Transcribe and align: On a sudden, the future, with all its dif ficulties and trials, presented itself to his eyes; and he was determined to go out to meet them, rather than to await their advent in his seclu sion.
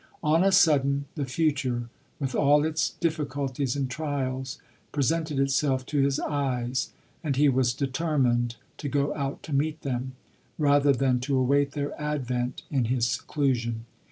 On 0.23 0.43
a 0.43 0.51
sudden, 0.51 1.05
the 1.13 1.25
future, 1.27 1.87
with 2.19 2.33
all 2.33 2.65
its 2.65 2.89
dif 2.99 3.17
ficulties 3.17 3.75
and 3.75 3.87
trials, 3.87 4.57
presented 4.91 5.37
itself 5.39 5.85
to 5.85 5.99
his 5.99 6.19
eyes; 6.19 6.91
and 7.23 7.35
he 7.35 7.47
was 7.47 7.71
determined 7.75 8.55
to 8.79 8.89
go 8.89 9.13
out 9.13 9.43
to 9.43 9.53
meet 9.53 9.81
them, 9.81 10.13
rather 10.57 10.91
than 10.91 11.19
to 11.19 11.37
await 11.37 11.73
their 11.73 11.93
advent 12.01 12.63
in 12.71 12.85
his 12.85 13.05
seclu 13.05 13.55
sion. 13.55 13.85